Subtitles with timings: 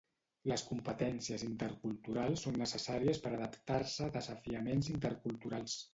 [0.51, 5.77] Les Competències Interculturals són necessàries per adaptar-se a desafiaments interculturals.